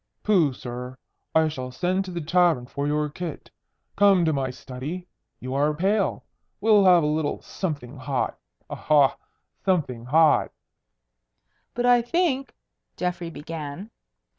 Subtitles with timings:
[0.23, 0.97] "Pooh, sir!
[1.35, 3.51] I shall send to the tavern for your kit.
[3.95, 5.07] Come to my study.
[5.39, 6.25] You are pale.
[6.59, 8.35] We'll have a little something hot.
[8.67, 9.15] Aha!
[9.63, 10.53] Something hot!"
[11.75, 12.55] "But I think"
[12.97, 13.91] Geoffrey began.